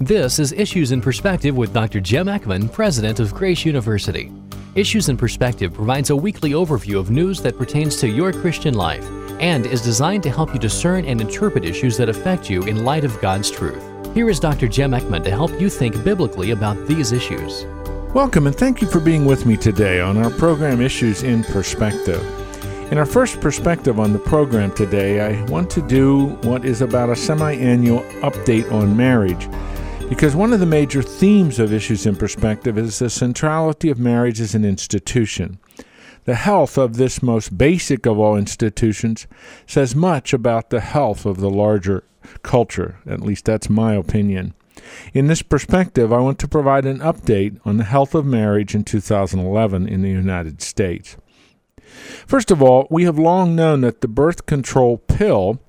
[0.00, 1.98] This is Issues in Perspective with Dr.
[1.98, 4.30] Jim Eckman, President of Grace University.
[4.76, 9.04] Issues in Perspective provides a weekly overview of news that pertains to your Christian life
[9.40, 13.02] and is designed to help you discern and interpret issues that affect you in light
[13.02, 13.82] of God's truth.
[14.14, 14.68] Here is Dr.
[14.68, 17.64] Jim Eckman to help you think biblically about these issues.
[18.14, 22.22] Welcome and thank you for being with me today on our program Issues in Perspective.
[22.92, 27.10] In our first perspective on the program today, I want to do what is about
[27.10, 29.48] a semi annual update on marriage
[30.08, 34.40] because one of the major themes of Issues in Perspective is the centrality of marriage
[34.40, 35.58] as an institution.
[36.24, 39.26] The health of this most basic of all institutions
[39.66, 42.04] says much about the health of the larger
[42.42, 42.98] culture.
[43.06, 44.54] At least that's my opinion.
[45.12, 48.84] In this perspective, I want to provide an update on the health of marriage in
[48.84, 51.16] 2011 in the United States.
[52.26, 55.60] First of all, we have long known that the birth control pill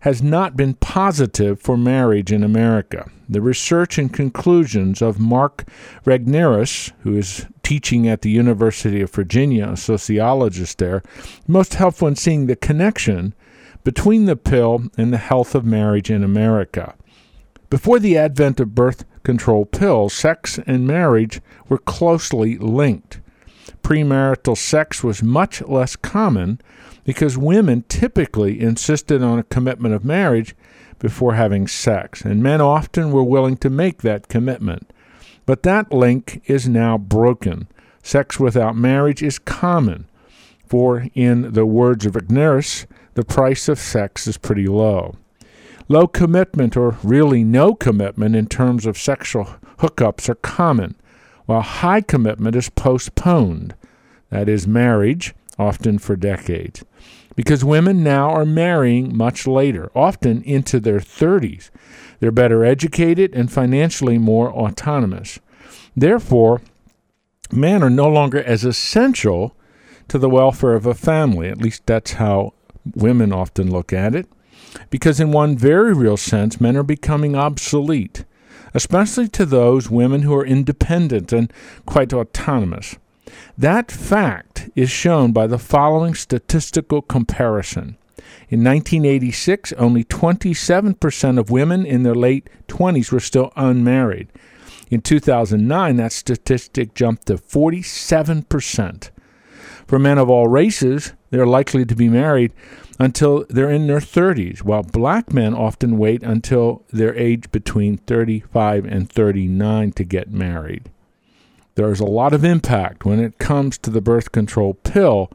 [0.00, 3.10] has not been positive for marriage in America.
[3.28, 5.64] The research and conclusions of Mark
[6.04, 11.02] Regnerus, who is teaching at the University of Virginia, a sociologist there,
[11.46, 13.34] most helpful in seeing the connection
[13.84, 16.94] between the pill and the health of marriage in America.
[17.70, 23.20] Before the advent of birth control pills, sex and marriage were closely linked.
[23.82, 26.60] Premarital sex was much less common
[27.08, 30.54] because women typically insisted on a commitment of marriage
[30.98, 34.92] before having sex, and men often were willing to make that commitment.
[35.46, 37.66] But that link is now broken.
[38.02, 40.06] Sex without marriage is common,
[40.66, 42.84] for in the words of Regnerus,
[43.14, 45.16] the price of sex is pretty low.
[45.88, 49.46] Low commitment, or really no commitment in terms of sexual
[49.78, 50.94] hookups, are common,
[51.46, 53.74] while high commitment is postponed.
[54.28, 56.84] That is, marriage, often for decades
[57.38, 61.70] because women now are marrying much later, often into their 30s.
[62.18, 65.38] They're better educated and financially more autonomous.
[65.96, 66.60] Therefore,
[67.52, 69.54] men are no longer as essential
[70.08, 71.48] to the welfare of a family.
[71.48, 72.54] At least that's how
[72.96, 74.26] women often look at it.
[74.90, 78.24] Because, in one very real sense, men are becoming obsolete,
[78.74, 81.52] especially to those women who are independent and
[81.86, 82.96] quite autonomous.
[83.56, 84.47] That fact
[84.78, 87.98] is shown by the following statistical comparison.
[88.48, 94.28] In 1986, only 27% of women in their late 20s were still unmarried.
[94.88, 99.10] In 2009, that statistic jumped to 47%.
[99.88, 102.52] For men of all races, they're likely to be married
[103.00, 108.84] until they're in their 30s, while black men often wait until they're aged between 35
[108.84, 110.88] and 39 to get married.
[111.78, 115.30] There's a lot of impact when it comes to the birth control pill,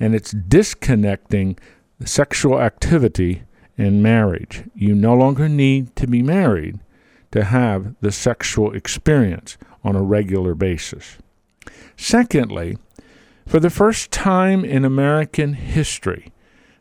[0.00, 1.58] and it's disconnecting
[2.02, 3.42] sexual activity
[3.76, 4.64] in marriage.
[4.74, 6.78] You no longer need to be married
[7.32, 11.18] to have the sexual experience on a regular basis.
[11.98, 12.78] Secondly,
[13.46, 16.32] for the first time in American history,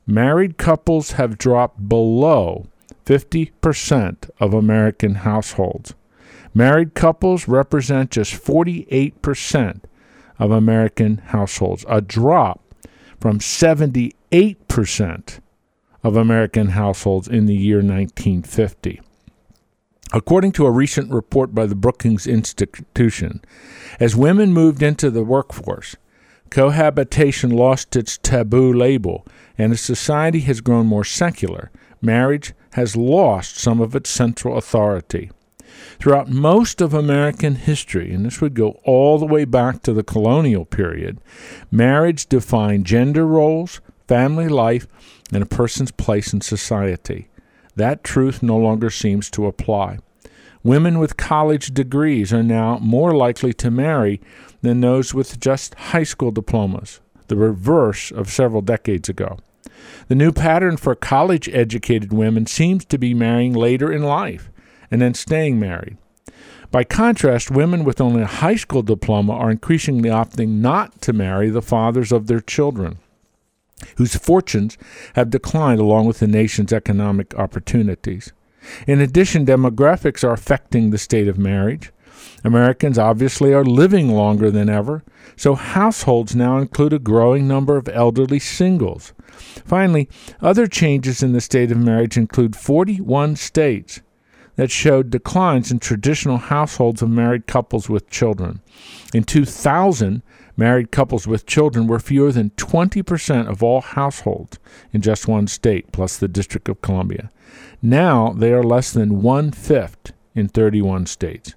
[0.08, 2.68] married couples have dropped below
[3.06, 5.94] 50% of American households.
[6.54, 9.82] Married couples represent just 48%
[10.38, 12.62] of American households, a drop
[13.20, 15.40] from 78%
[16.04, 19.02] of American households in the year 1950.
[20.12, 23.42] According to a recent report by the Brookings Institution,
[24.00, 25.96] as women moved into the workforce,
[26.52, 29.26] cohabitation lost its taboo label,
[29.58, 35.32] and as society has grown more secular, marriage has lost some of its central authority.
[36.04, 40.04] Throughout most of American history, and this would go all the way back to the
[40.04, 41.22] colonial period,
[41.72, 44.86] marriage defined gender roles, family life,
[45.32, 47.30] and a person's place in society.
[47.78, 50.00] That truth no longer seems to apply.
[50.62, 54.20] Women with college degrees are now more likely to marry
[54.62, 57.00] than those with just high school diplomas,
[57.30, 59.38] the reverse of several decades ago.
[60.10, 64.50] The new pattern for college educated women seems to be marrying later in life
[64.94, 65.98] and then staying married.
[66.70, 71.50] By contrast, women with only a high school diploma are increasingly opting not to marry
[71.50, 73.00] the fathers of their children,
[73.98, 74.78] whose fortunes
[75.16, 78.34] have declined along with the nation's economic opportunities.
[78.86, 81.92] In addition, demographics are affecting the state of marriage.
[82.44, 85.04] Americans obviously are living longer than ever,
[85.36, 89.12] so households now include a growing number of elderly singles.
[89.66, 90.08] Finally,
[90.40, 94.00] other changes in the state of marriage include 41 states
[94.56, 98.62] that showed declines in traditional households of married couples with children.
[99.14, 100.22] In 2000,
[100.56, 104.60] married couples with children were fewer than 20% of all households
[104.92, 107.32] in just one state, plus the District of Columbia.
[107.82, 111.56] Now they are less than one fifth in 31 states.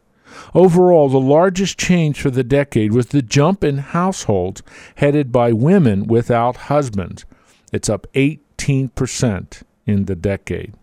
[0.54, 4.62] Overall, the largest change for the decade was the jump in households
[4.96, 7.24] headed by women without husbands.
[7.72, 10.74] It's up 18% in the decade.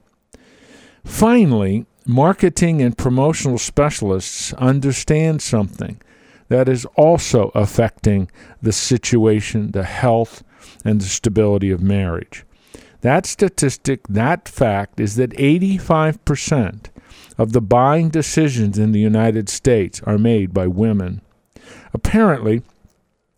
[1.04, 6.02] Finally, marketing and promotional specialists understand something
[6.50, 8.30] that is also affecting
[8.62, 10.44] the situation, the health,
[10.86, 12.46] and the stability of marriage.
[13.02, 16.86] That statistic, that fact, is that 85%
[17.38, 21.22] of the buying decisions in the United States are made by women.
[21.94, 22.62] Apparently,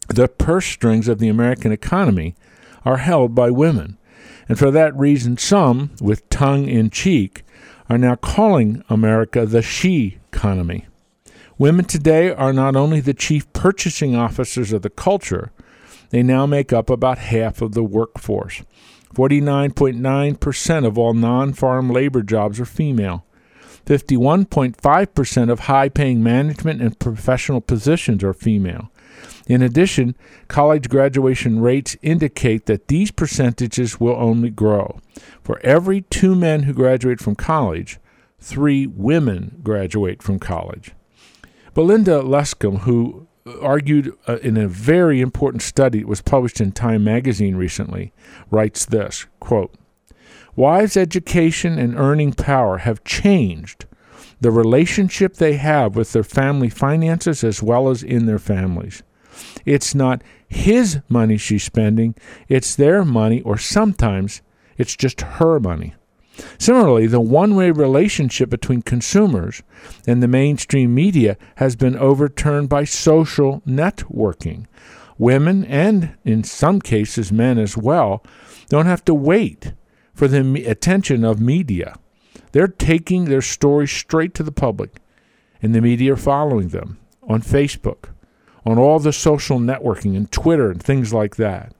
[0.07, 2.35] the purse strings of the American economy
[2.83, 3.97] are held by women.
[4.47, 7.43] And for that reason, some, with tongue in cheek,
[7.89, 10.87] are now calling America the she economy.
[11.57, 15.51] Women today are not only the chief purchasing officers of the culture,
[16.09, 18.63] they now make up about half of the workforce.
[19.13, 23.25] 49.9% of all non farm labor jobs are female.
[23.85, 28.91] 51.5% of high paying management and professional positions are female.
[29.47, 30.15] In addition,
[30.47, 34.99] college graduation rates indicate that these percentages will only grow.
[35.43, 37.99] For every two men who graduate from college,
[38.39, 40.93] three women graduate from college.
[41.73, 43.27] Belinda Luscombe, who
[43.61, 48.11] argued uh, in a very important study that was published in Time magazine recently,
[48.49, 49.73] writes this quote,
[50.55, 53.85] Wives' education and earning power have changed
[54.45, 59.01] the relationship they have with their family finances as well as in their families.
[59.65, 62.13] It's not his money she's spending,
[62.47, 64.43] it's their money, or sometimes
[64.77, 65.95] it's just her money.
[66.59, 69.63] Similarly, the one way relationship between consumers
[70.05, 74.67] and the mainstream media has been overturned by social networking.
[75.17, 78.23] Women, and in some cases men as well,
[78.69, 79.73] don't have to wait
[80.13, 81.95] for the attention of media.
[82.55, 85.01] They're taking their story straight to the public,
[85.61, 86.97] and the media are following them
[87.27, 88.11] on Facebook,
[88.65, 91.73] on all the social networking and Twitter and things like that.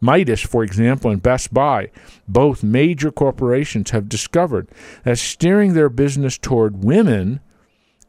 [0.00, 1.90] Midas, for example, and Best Buy,
[2.26, 4.68] both major corporations, have discovered
[5.04, 7.40] that steering their business toward women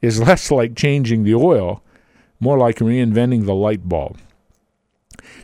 [0.01, 1.83] is less like changing the oil,
[2.39, 4.17] more like reinventing the light bulb.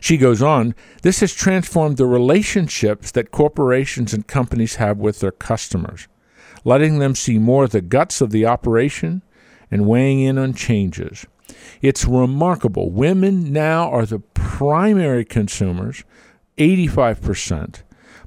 [0.00, 5.30] She goes on, this has transformed the relationships that corporations and companies have with their
[5.30, 6.08] customers,
[6.64, 9.22] letting them see more of the guts of the operation
[9.70, 11.26] and weighing in on changes.
[11.80, 12.90] It's remarkable.
[12.90, 16.04] Women now are the primary consumers
[16.58, 17.82] 85%,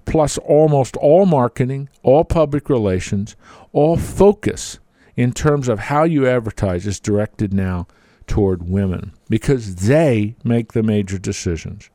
[0.06, 3.36] plus almost all marketing, all public relations,
[3.72, 4.80] all focus
[5.16, 7.88] in terms of how you advertise is directed now
[8.26, 11.90] toward women because they make the major decisions.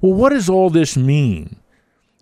[0.00, 1.56] Well, what does all this mean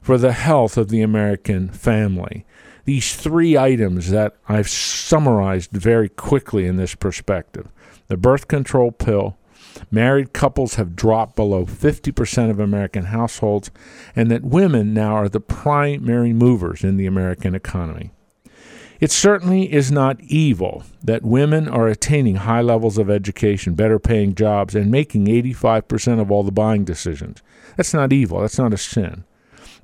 [0.03, 2.45] for the health of the American family?
[2.85, 7.69] These three items that I've summarized very quickly in this perspective
[8.09, 9.39] the birth control pill,
[9.91, 13.71] Married couples have dropped below 50% of American households,
[14.15, 18.13] and that women now are the primary movers in the American economy.
[19.01, 24.35] It certainly is not evil that women are attaining high levels of education, better paying
[24.35, 27.43] jobs, and making 85% of all the buying decisions.
[27.77, 28.41] That's not evil.
[28.41, 29.25] That's not a sin.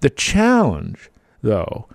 [0.00, 1.10] The challenge,
[1.42, 1.88] though,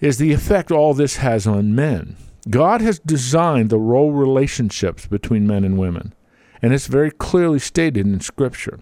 [0.00, 2.16] is the effect all this has on men.
[2.48, 6.14] God has designed the role relationships between men and women
[6.62, 8.80] and it's very clearly stated in Scripture.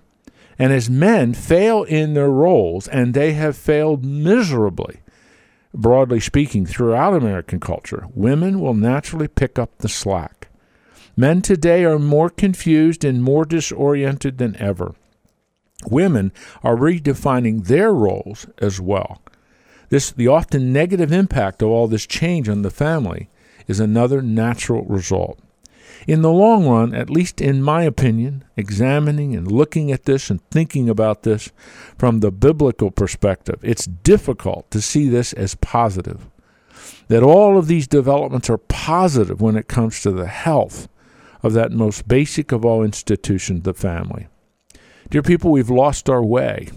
[0.58, 5.00] And as men fail in their roles, and they have failed miserably,
[5.72, 10.48] broadly speaking, throughout American culture, women will naturally pick up the slack.
[11.16, 14.94] Men today are more confused and more disoriented than ever.
[15.86, 16.32] Women
[16.64, 19.22] are redefining their roles as well.
[19.88, 23.30] This, the often negative impact of all this change on the family
[23.66, 25.38] is another natural result.
[26.06, 30.40] In the long run, at least in my opinion, examining and looking at this and
[30.50, 31.50] thinking about this
[31.98, 36.28] from the biblical perspective, it's difficult to see this as positive.
[37.08, 40.88] That all of these developments are positive when it comes to the health
[41.42, 44.28] of that most basic of all institutions, the family.
[45.10, 46.68] Dear people, we've lost our way.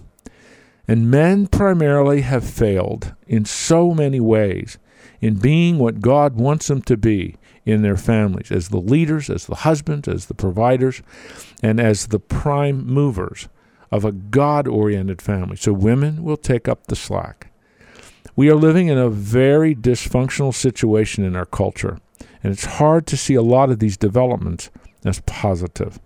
[0.87, 4.77] And men primarily have failed in so many ways
[5.21, 9.45] in being what God wants them to be in their families as the leaders, as
[9.45, 11.01] the husbands, as the providers,
[11.61, 13.47] and as the prime movers
[13.91, 15.57] of a God oriented family.
[15.57, 17.51] So women will take up the slack.
[18.35, 21.99] We are living in a very dysfunctional situation in our culture,
[22.43, 24.71] and it's hard to see a lot of these developments
[25.05, 25.99] as positive.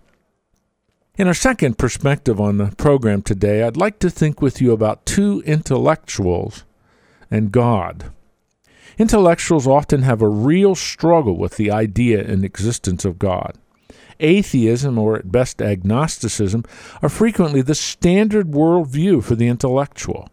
[1.17, 5.05] In our second perspective on the program today, I'd like to think with you about
[5.05, 6.65] two intellectuals
[7.31, 8.12] and God.
[8.98, 13.57] Intellectuals often have a real struggle with the idea and existence of God.
[14.19, 16.65] Atheism, or at best agnosticism,
[17.01, 20.27] are frequently the standard worldview for the intellectual.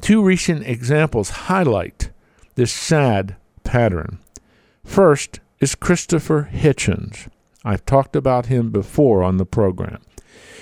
[0.00, 2.08] Two recent examples highlight
[2.54, 4.18] this sad pattern.
[4.84, 7.28] First is Christopher Hitchens.
[7.62, 10.00] I've talked about him before on the program.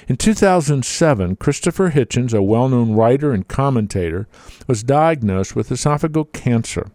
[0.08, 4.26] In 2007, Christopher Hitchens, a well known writer and commentator,
[4.66, 6.90] was diagnosed with esophageal cancer.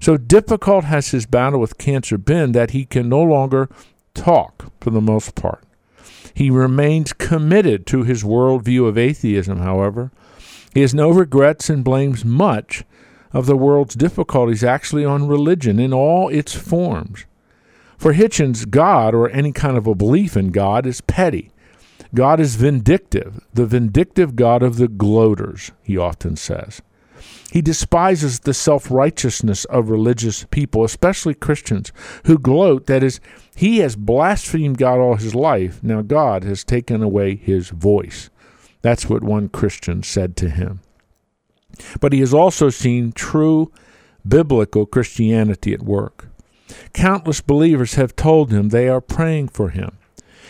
[0.00, 3.68] So difficult has his battle with cancer been that he can no longer
[4.14, 5.64] talk for the most part.
[6.34, 10.10] He remains committed to his worldview of atheism, however.
[10.74, 12.84] He has no regrets and blames much
[13.32, 17.24] of the world's difficulties actually on religion in all its forms.
[17.96, 21.50] For Hitchens, God, or any kind of a belief in God, is petty.
[22.14, 26.82] God is vindictive, the vindictive God of the gloaters, he often says.
[27.52, 31.92] He despises the self righteousness of religious people, especially Christians,
[32.24, 33.20] who gloat that is,
[33.54, 35.82] he has blasphemed God all his life.
[35.82, 38.30] Now God has taken away his voice.
[38.82, 40.80] That's what one Christian said to him.
[42.00, 43.72] But he has also seen true
[44.26, 46.28] biblical Christianity at work.
[46.92, 49.95] Countless believers have told him they are praying for him.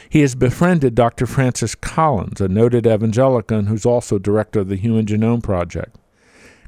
[0.08, 1.26] He has befriended Dr.
[1.26, 5.96] Francis Collins, a noted evangelical who's also director of the Human Genome Project.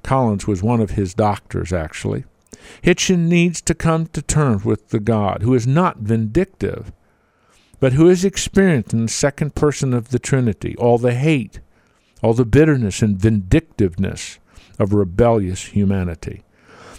[0.03, 2.25] Collins was one of his doctors, actually.
[2.83, 6.93] Hitchen needs to come to terms with the God who is not vindictive,
[7.81, 11.61] but who is experienced in the second person of the Trinity, all the hate,
[12.23, 14.39] all the bitterness and vindictiveness
[14.79, 16.43] of rebellious humanity.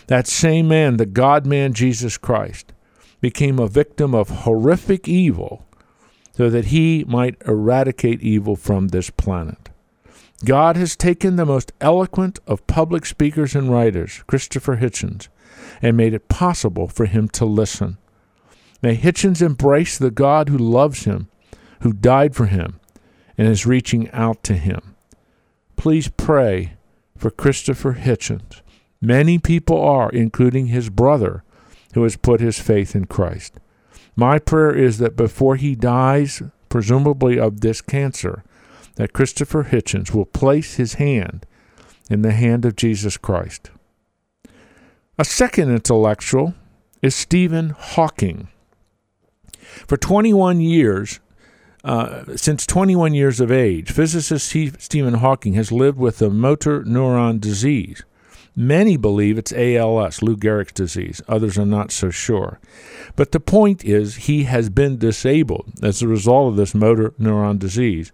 [0.08, 2.74] That same man, the God man Jesus Christ,
[3.22, 5.66] became a victim of horrific evil
[6.40, 9.68] so that he might eradicate evil from this planet.
[10.46, 15.28] God has taken the most eloquent of public speakers and writers, Christopher Hitchens,
[15.82, 17.98] and made it possible for him to listen.
[18.82, 21.28] May Hitchens embrace the God who loves him,
[21.82, 22.80] who died for him,
[23.38, 24.96] and is reaching out to him.
[25.76, 26.78] Please pray
[27.18, 28.62] for Christopher Hitchens.
[29.02, 31.44] Many people are, including his brother,
[31.96, 33.60] who has put his faith in Christ.
[34.20, 38.44] My prayer is that before he dies, presumably of this cancer,
[38.96, 41.46] that Christopher Hitchens will place his hand
[42.10, 43.72] in the hand of Jesus Christ.
[45.18, 46.54] A second intellectual
[47.02, 48.50] is Stephen Hawking.
[49.88, 51.22] For 21 years,
[51.86, 57.40] uh, since 21 years of age, physicist Stephen Hawking has lived with a motor neuron
[57.40, 58.04] disease.
[58.56, 61.22] Many believe it's ALS, Lou Gehrig's disease.
[61.28, 62.60] Others are not so sure.
[63.16, 67.60] But the point is, he has been disabled as a result of this motor neuron
[67.60, 68.12] disease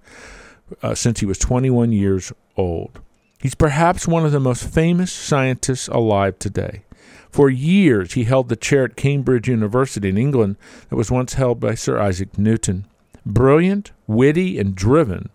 [0.82, 3.00] uh, since he was 21 years old.
[3.40, 6.84] He's perhaps one of the most famous scientists alive today.
[7.30, 10.56] For years, he held the chair at Cambridge University in England
[10.90, 12.86] that was once held by Sir Isaac Newton.
[13.26, 15.30] Brilliant, witty, and driven,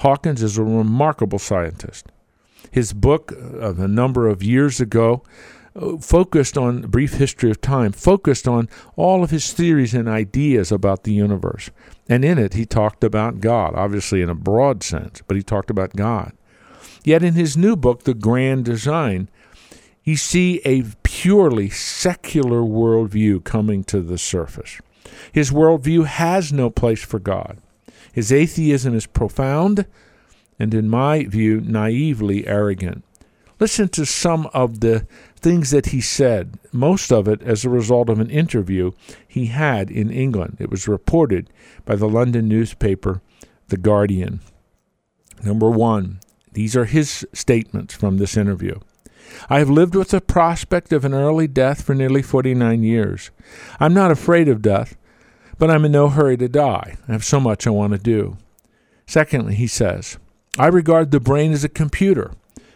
[0.00, 2.06] Hawkins is a remarkable scientist.
[2.70, 5.22] His book of a number of years ago
[5.76, 10.72] uh, focused on brief history of time, focused on all of his theories and ideas
[10.72, 11.70] about the universe.
[12.08, 15.70] And in it, he talked about God, obviously in a broad sense, but he talked
[15.70, 16.32] about God.
[17.04, 19.28] Yet in his new book, The Grand Design,
[20.02, 24.80] you see a purely secular worldview coming to the surface.
[25.32, 27.58] His worldview has no place for God.
[28.12, 29.86] His atheism is profound
[30.60, 33.02] and, in my view, naively arrogant.
[33.58, 38.08] Listen to some of the things that he said, most of it as a result
[38.08, 38.92] of an interview
[39.26, 40.58] he had in England.
[40.60, 41.50] It was reported
[41.84, 43.20] by the London newspaper,
[43.68, 44.40] The Guardian.
[45.42, 46.20] Number one,
[46.52, 48.78] these are his statements from this interview.
[49.48, 53.30] I have lived with the prospect of an early death for nearly 49 years.
[53.78, 54.96] I'm not afraid of death,
[55.58, 56.96] but I'm in no hurry to die.
[57.08, 58.36] I have so much I want to do.
[59.06, 60.18] Secondly, he says,
[60.60, 62.32] I regard the brain as a computer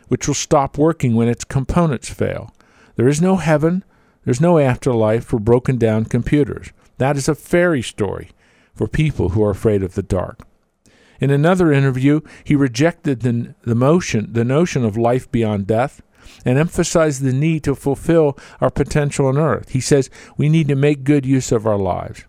[0.09, 2.51] which will stop working when its components fail.
[2.97, 3.85] There is no heaven,
[4.25, 6.73] there's no afterlife for broken down computers.
[6.97, 8.31] That is a fairy story
[8.75, 10.41] for people who are afraid of the dark.
[11.21, 16.01] In another interview, he rejected the, the, motion, the notion of life beyond death
[16.43, 19.73] and emphasized the need to fulfill our potential on earth.
[19.73, 22.25] He says we need to make good use of our lives.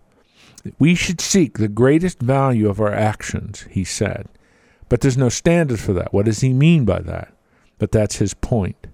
[0.78, 4.28] We should seek the greatest value of our actions, he said.
[4.90, 6.14] But there's no standard for that.
[6.14, 7.34] What does he mean by that?
[7.78, 8.88] But that's his point.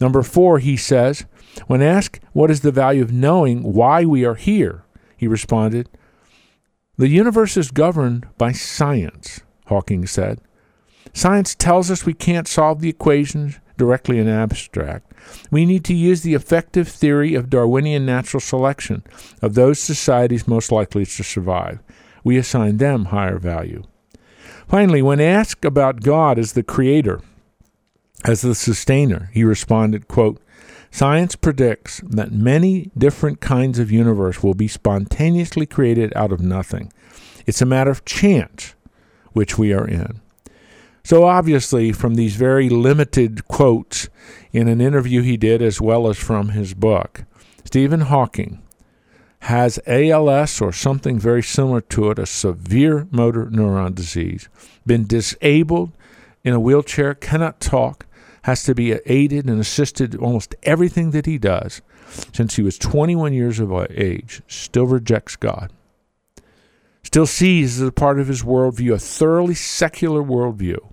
[0.00, 1.26] Number four, he says,
[1.66, 4.84] when asked what is the value of knowing why we are here,
[5.16, 5.88] he responded,
[6.96, 10.40] The universe is governed by science, Hawking said.
[11.12, 15.12] Science tells us we can't solve the equations directly in abstract.
[15.50, 19.02] We need to use the effective theory of Darwinian natural selection
[19.40, 21.80] of those societies most likely to survive.
[22.24, 23.82] We assign them higher value.
[24.68, 27.20] Finally, when asked about God as the creator,
[28.24, 30.40] as the sustainer, he responded, quote,
[30.90, 36.92] Science predicts that many different kinds of universe will be spontaneously created out of nothing.
[37.46, 38.74] It's a matter of chance
[39.32, 40.20] which we are in.
[41.02, 44.08] So, obviously, from these very limited quotes
[44.52, 47.24] in an interview he did, as well as from his book,
[47.64, 48.61] Stephen Hawking
[49.42, 54.48] has ALS or something very similar to it, a severe motor neuron disease,
[54.86, 55.90] been disabled
[56.44, 58.06] in a wheelchair, cannot talk,
[58.42, 61.82] has to be aided and assisted almost everything that he does
[62.32, 65.72] since he was 21 years of age, still rejects God.
[67.02, 70.91] Still sees as a part of his worldview a thoroughly secular worldview.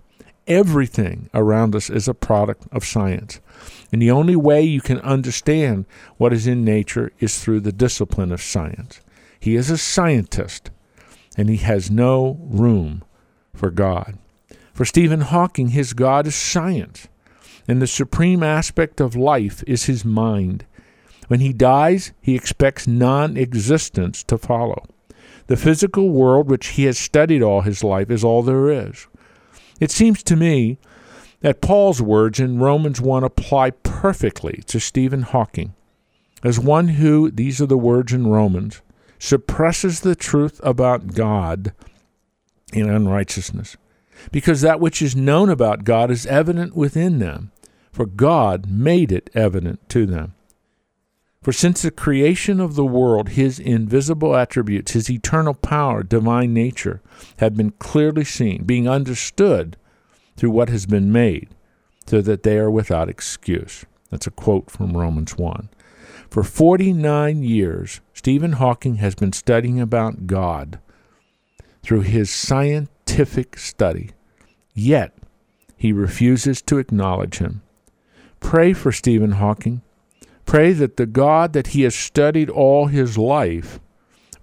[0.49, 3.39] Everything around us is a product of science.
[3.91, 5.85] And the only way you can understand
[6.17, 8.99] what is in nature is through the discipline of science.
[9.39, 10.71] He is a scientist,
[11.37, 13.03] and he has no room
[13.53, 14.17] for God.
[14.73, 17.07] For Stephen Hawking, his God is science,
[17.67, 20.65] and the supreme aspect of life is his mind.
[21.27, 24.83] When he dies, he expects non existence to follow.
[25.45, 29.07] The physical world, which he has studied all his life, is all there is.
[29.79, 30.77] It seems to me
[31.41, 35.73] that Paul's words in Romans 1 apply perfectly to Stephen Hawking
[36.43, 38.81] as one who, these are the words in Romans,
[39.17, 41.73] suppresses the truth about God
[42.71, 43.77] in unrighteousness,
[44.31, 47.51] because that which is known about God is evident within them,
[47.91, 50.33] for God made it evident to them.
[51.41, 57.01] For since the creation of the world, his invisible attributes, his eternal power, divine nature,
[57.37, 59.77] have been clearly seen, being understood
[60.35, 61.49] through what has been made,
[62.05, 63.85] so that they are without excuse.
[64.09, 65.69] That's a quote from Romans 1.
[66.29, 70.79] For 49 years, Stephen Hawking has been studying about God
[71.81, 74.11] through his scientific study,
[74.73, 75.15] yet
[75.77, 77.61] he refuses to acknowledge him.
[78.41, 79.81] Pray for Stephen Hawking.
[80.49, 83.79] Pray that the God that he has studied all his life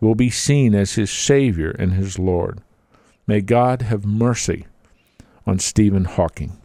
[0.01, 2.61] will be seen as his Savior and his Lord.
[3.27, 4.66] May God have mercy
[5.49, 6.59] on Stephen Hawking.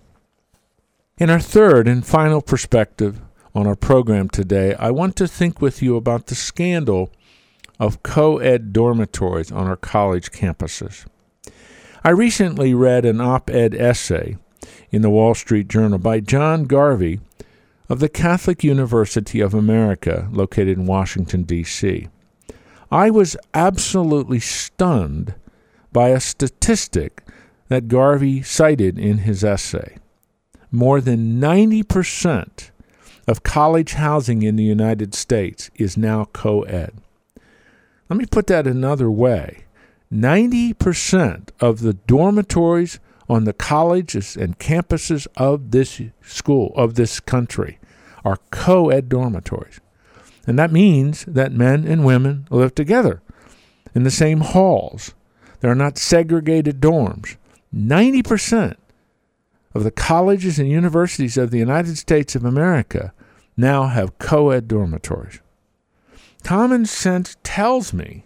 [1.18, 3.20] In our third and final perspective
[3.56, 7.12] on our program today, I want to think with you about the scandal
[7.80, 11.08] of co ed dormitories on our college campuses.
[12.04, 14.38] I recently read an op ed essay
[14.92, 17.22] in the Wall Street Journal by John Garvey
[17.92, 22.08] of the Catholic University of America, located in Washington, D.C.
[22.90, 25.36] I was absolutely stunned
[25.92, 27.22] by a statistic
[27.68, 29.98] that Garvey cited in his essay.
[30.72, 32.72] More than 90%
[33.28, 36.94] of college housing in the United States is now co ed.
[38.10, 39.66] Let me put that another way
[40.14, 47.80] 90% of the dormitories on the colleges and campuses of this school, of this country,
[48.24, 49.80] are co ed dormitories.
[50.48, 53.22] And that means that men and women live together
[53.94, 55.14] in the same halls.
[55.60, 57.38] They're not segregated dorms.
[57.74, 58.76] 90%
[59.74, 63.14] of the colleges and universities of the United States of America
[63.56, 65.40] now have co ed dormitories.
[66.44, 68.26] Common sense tells me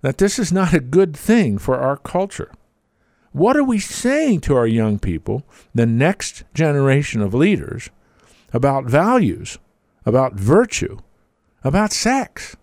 [0.00, 2.52] that this is not a good thing for our culture.
[3.32, 7.90] What are we saying to our young people, the next generation of leaders,
[8.52, 9.58] about values,
[10.04, 10.98] about virtue,
[11.64, 12.56] about sex?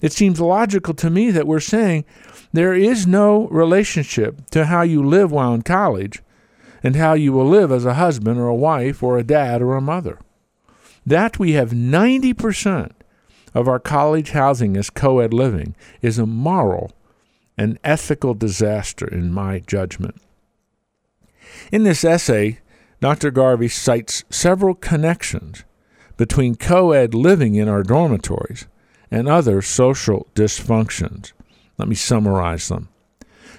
[0.00, 2.04] It seems logical to me that we're saying
[2.52, 6.22] there is no relationship to how you live while in college
[6.82, 9.76] and how you will live as a husband or a wife or a dad or
[9.76, 10.18] a mother.
[11.06, 12.92] That we have 90%
[13.54, 16.92] of our college housing as co ed living is a moral
[17.56, 20.20] and ethical disaster, in my judgment.
[21.70, 22.60] In this essay,
[23.02, 23.32] Dr.
[23.32, 25.64] Garvey cites several connections
[26.16, 28.68] between co ed living in our dormitories
[29.10, 31.32] and other social dysfunctions.
[31.78, 32.90] Let me summarize them.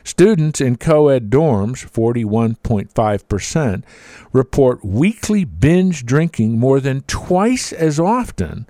[0.05, 3.83] Students in co ed dorms, 41.5%,
[4.31, 8.65] report weekly binge drinking more than twice as often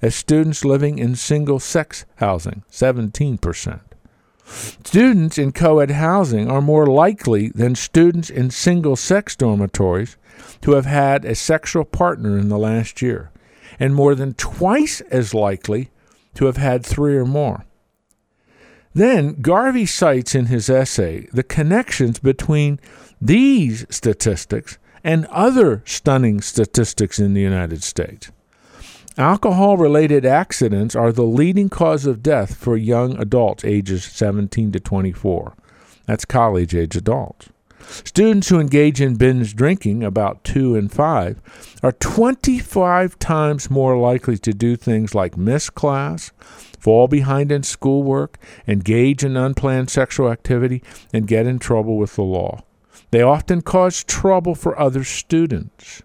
[0.00, 3.80] as students living in single sex housing, 17%.
[4.46, 10.16] Students in co ed housing are more likely than students in single sex dormitories
[10.60, 13.30] to have had a sexual partner in the last year,
[13.78, 15.90] and more than twice as likely
[16.34, 17.64] to have had three or more.
[18.92, 22.78] Then Garvey cites in his essay the connections between
[23.20, 28.30] these statistics and other stunning statistics in the United States.
[29.16, 34.80] Alcohol related accidents are the leading cause of death for young adults ages 17 to
[34.80, 35.54] 24.
[36.06, 37.48] That's college age adults.
[38.02, 44.36] Students who engage in binge drinking, about 2 and 5, are 25 times more likely
[44.38, 46.32] to do things like miss class,
[46.80, 52.22] fall behind in schoolwork, engage in unplanned sexual activity, and get in trouble with the
[52.22, 52.64] law.
[53.12, 56.02] They often cause trouble for other students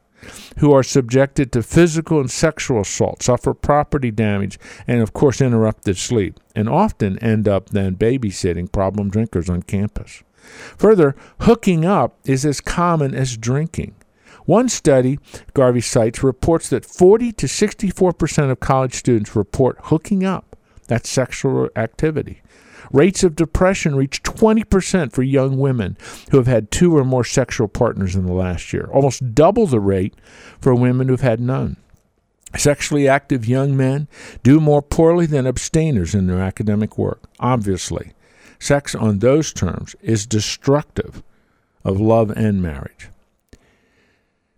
[0.57, 5.97] who are subjected to physical and sexual assault, suffer property damage, and of course interrupted
[5.97, 10.23] sleep, and often end up then babysitting problem drinkers on campus.
[10.77, 13.95] Further, hooking up is as common as drinking.
[14.45, 15.19] One study
[15.53, 20.55] Garvey cites reports that 40 to 64 percent of college students report hooking up.
[20.87, 22.41] That's sexual activity.
[22.91, 25.97] Rates of depression reach 20% for young women
[26.31, 29.79] who have had two or more sexual partners in the last year, almost double the
[29.79, 30.15] rate
[30.59, 31.77] for women who've had none.
[32.57, 34.07] Sexually active young men
[34.41, 37.21] do more poorly than abstainers in their academic work.
[37.39, 38.13] Obviously,
[38.57, 41.21] sex on those terms is destructive
[41.83, 43.09] of love and marriage.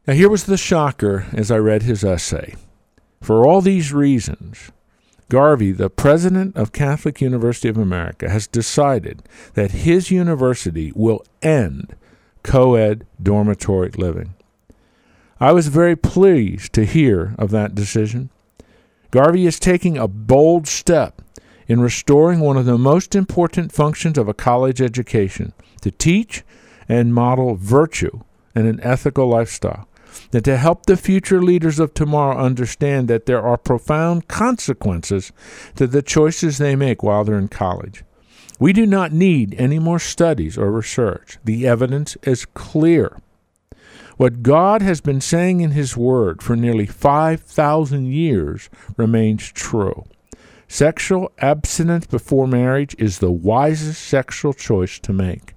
[0.07, 2.55] Now, here was the shocker as I read his essay.
[3.21, 4.71] For all these reasons,
[5.31, 11.95] Garvey, the president of Catholic University of America, has decided that his university will end
[12.43, 14.33] co ed dormitory living.
[15.39, 18.29] I was very pleased to hear of that decision.
[19.09, 21.21] Garvey is taking a bold step
[21.65, 26.43] in restoring one of the most important functions of a college education to teach
[26.89, 28.19] and model virtue
[28.53, 29.87] and an ethical lifestyle
[30.31, 35.31] that to help the future leaders of tomorrow understand that there are profound consequences
[35.75, 38.03] to the choices they make while they're in college.
[38.59, 41.39] We do not need any more studies or research.
[41.43, 43.17] The evidence is clear.
[44.17, 50.05] What God has been saying in His Word for nearly 5,000 years remains true.
[50.67, 55.55] Sexual abstinence before marriage is the wisest sexual choice to make.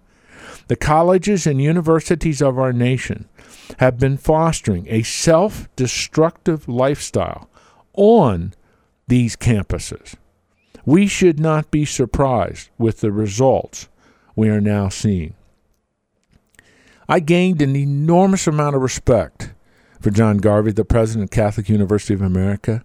[0.69, 3.29] The colleges and universities of our nation
[3.79, 7.49] have been fostering a self destructive lifestyle
[7.95, 8.55] on
[9.07, 10.15] these campuses.
[10.85, 13.89] We should not be surprised with the results
[14.37, 15.35] we are now seeing.
[17.09, 19.53] I gained an enormous amount of respect
[20.01, 22.85] for John Garvey, the president of Catholic University of America.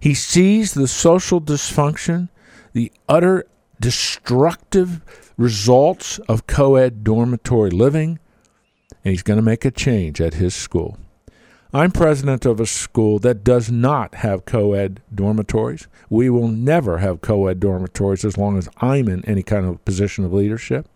[0.00, 2.28] He sees the social dysfunction,
[2.72, 3.46] the utter
[3.80, 5.00] destructive
[5.36, 8.18] results of co ed dormitory living,
[9.04, 10.98] and he's going to make a change at his school.
[11.72, 15.86] I'm president of a school that does not have co ed dormitories.
[16.08, 19.84] We will never have co ed dormitories as long as I'm in any kind of
[19.84, 20.88] position of leadership.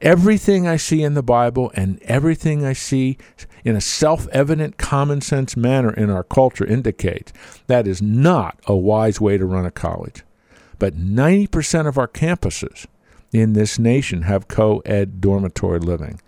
[0.00, 3.16] Everything I see in the Bible and everything I see
[3.64, 7.32] in a self evident, common sense manner in our culture indicates
[7.68, 10.24] that is not a wise way to run a college.
[10.80, 12.86] But 90% of our campuses
[13.32, 16.20] in this nation have co ed dormitory living.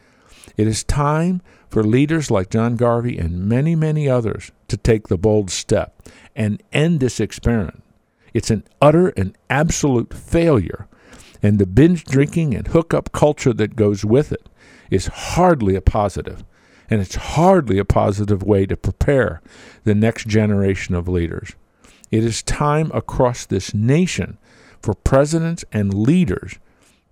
[0.56, 5.18] It is time for leaders like John Garvey and many, many others to take the
[5.18, 6.00] bold step
[6.36, 7.82] and end this experiment.
[8.32, 10.86] It's an utter and absolute failure,
[11.42, 14.48] and the binge drinking and hookup culture that goes with it
[14.90, 16.44] is hardly a positive,
[16.88, 19.40] and it's hardly a positive way to prepare
[19.84, 21.52] the next generation of leaders.
[22.10, 24.38] It is time across this nation
[24.80, 26.58] for presidents and leaders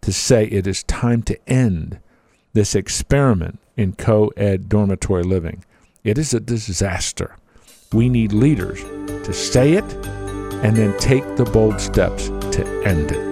[0.02, 1.98] to say it is time to end
[2.52, 5.64] this experiment in co ed dormitory living.
[6.04, 7.36] It is a disaster.
[7.92, 8.82] We need leaders
[9.24, 9.84] to say it
[10.62, 13.32] and then take the bold steps to end it.